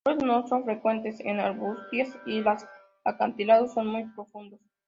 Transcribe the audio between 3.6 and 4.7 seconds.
son muy profundos.